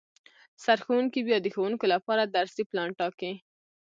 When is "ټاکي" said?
2.99-3.33